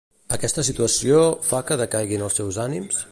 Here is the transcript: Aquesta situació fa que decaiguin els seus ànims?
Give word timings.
Aquesta 0.37 0.63
situació 0.69 1.21
fa 1.51 1.61
que 1.69 1.79
decaiguin 1.85 2.25
els 2.29 2.41
seus 2.41 2.59
ànims? 2.69 3.05